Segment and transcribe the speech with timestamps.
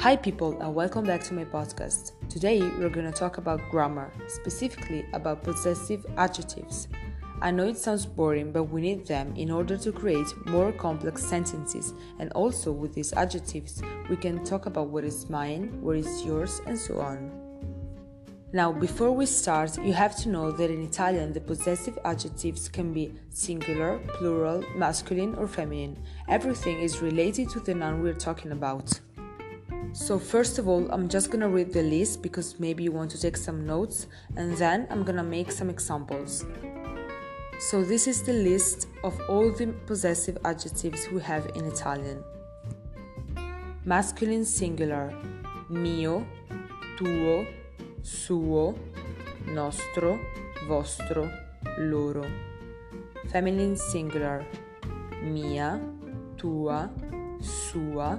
[0.00, 2.12] Hi, people, and welcome back to my podcast.
[2.30, 6.88] Today, we're going to talk about grammar, specifically about possessive adjectives.
[7.42, 11.22] I know it sounds boring, but we need them in order to create more complex
[11.22, 16.24] sentences, and also with these adjectives, we can talk about what is mine, what is
[16.24, 17.30] yours, and so on.
[18.54, 22.94] Now, before we start, you have to know that in Italian the possessive adjectives can
[22.94, 26.02] be singular, plural, masculine, or feminine.
[26.26, 28.98] Everything is related to the noun we're talking about.
[29.92, 33.20] So, first of all, I'm just gonna read the list because maybe you want to
[33.20, 36.44] take some notes, and then I'm gonna make some examples.
[37.58, 42.22] So, this is the list of all the possessive adjectives we have in Italian
[43.84, 45.12] masculine singular
[45.68, 46.26] mio,
[46.96, 47.46] tuo,
[48.02, 48.74] suo,
[49.46, 50.18] nostro,
[50.68, 51.28] vostro,
[51.78, 52.24] loro.
[53.30, 54.46] Feminine singular
[55.22, 55.80] mia,
[56.36, 56.90] tua,
[57.40, 58.18] sua,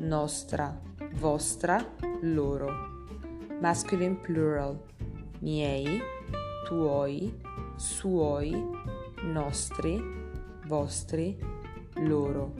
[0.00, 0.87] nostra
[1.18, 1.84] vostra,
[2.22, 2.68] loro.
[3.60, 4.78] Masculine plural.
[5.40, 6.00] Miei,
[6.64, 7.34] tuoi,
[7.76, 8.52] suoi,
[9.24, 10.00] nostri,
[10.66, 11.36] vostri,
[11.96, 12.52] loro.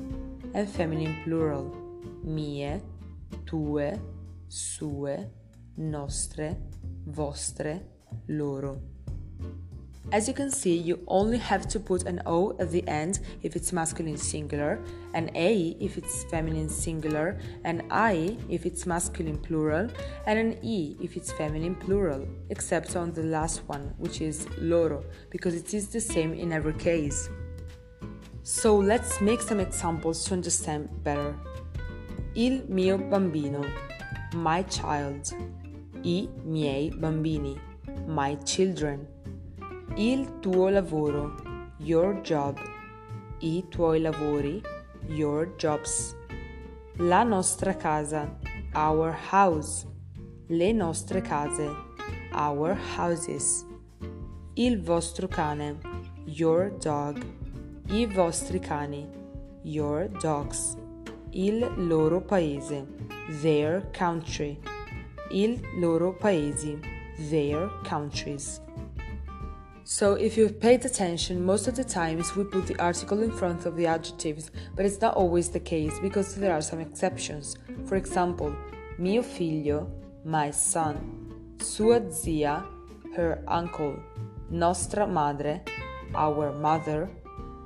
[0.53, 1.70] And feminine plural.
[2.23, 2.83] Mie,
[3.45, 4.00] tue,
[4.48, 5.31] sue,
[5.77, 6.69] nostre,
[7.05, 7.91] vostre,
[8.27, 8.98] loro.
[10.11, 13.55] As you can see, you only have to put an O at the end if
[13.55, 19.91] it's masculine singular, an A if it's feminine singular, an I if it's masculine plural,
[20.27, 25.05] and an E if it's feminine plural, except on the last one, which is loro,
[25.28, 27.28] because it is the same in every case.
[28.45, 31.34] So let's make some examples to understand better.
[32.34, 33.62] Il mio bambino,
[34.33, 35.34] my child.
[36.03, 37.61] I miei bambini,
[38.06, 39.06] my children
[39.97, 41.34] il tuo lavoro,
[41.78, 42.58] your job,
[43.41, 44.62] i tuoi lavori,
[45.06, 46.14] your jobs,
[46.98, 48.28] la nostra casa,
[48.75, 49.87] our house,
[50.48, 51.69] le nostre case,
[52.32, 53.65] our houses,
[54.56, 55.78] il vostro cane,
[56.27, 57.25] your dog,
[57.91, 59.06] i vostri cani,
[59.62, 60.77] your dogs,
[61.32, 62.87] il loro paese,
[63.41, 64.59] their country,
[65.31, 66.78] il loro paesi,
[67.31, 68.60] their countries.
[69.91, 73.65] So, if you've paid attention, most of the times we put the article in front
[73.65, 77.56] of the adjectives, but it's not always the case because there are some exceptions.
[77.87, 78.54] For example,
[78.98, 79.91] mio figlio,
[80.27, 82.66] my son, sua zia,
[83.16, 83.98] her uncle,
[84.50, 85.62] nostra madre,
[86.15, 87.09] our mother,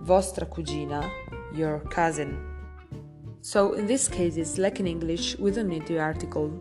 [0.05, 1.11] vostra cugina,
[1.53, 2.39] your cousin.
[3.41, 6.53] So, in these cases, like in English, we don't need the article.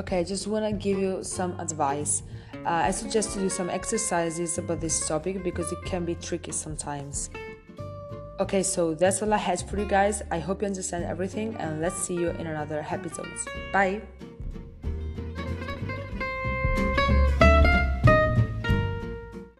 [0.00, 2.22] Okay, I just want to give you some advice.
[2.64, 6.52] Uh, I suggest to do some exercises about this topic because it can be tricky
[6.52, 7.30] sometimes.
[8.40, 10.22] Okay, so that's all I had for you guys.
[10.30, 13.28] I hope you understand everything, and let's see you in another episode.
[13.72, 14.02] Bye!